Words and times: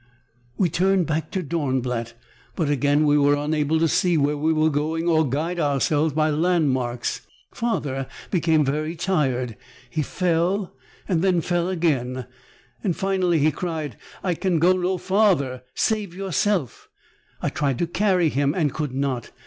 "We 0.57 0.67
turned 0.67 1.05
back 1.05 1.29
to 1.29 1.43
Dornblatt, 1.43 2.15
but 2.55 2.71
again 2.71 3.05
we 3.05 3.19
were 3.19 3.35
unable 3.35 3.77
to 3.77 3.87
see 3.87 4.17
where 4.17 4.35
we 4.35 4.51
were 4.51 4.71
going 4.71 5.07
or 5.07 5.29
guide 5.29 5.59
ourselves 5.59 6.11
by 6.15 6.31
landmarks. 6.31 7.21
Father 7.51 8.07
became 8.31 8.65
very 8.65 8.95
tired. 8.95 9.55
He 9.91 10.01
fell, 10.01 10.73
then 11.07 11.39
fell 11.41 11.67
again. 11.69 12.25
Finally, 12.93 13.37
he 13.37 13.51
cried, 13.51 13.95
'I 14.23 14.33
can 14.33 14.57
go 14.57 14.73
no 14.73 14.97
farther! 14.97 15.61
Save 15.75 16.15
yourself!' 16.15 16.89
I 17.39 17.49
tried 17.49 17.77
to 17.77 17.85
carry 17.85 18.29
him 18.29 18.55
and 18.55 18.73
could 18.73 18.95
not. 18.95 19.29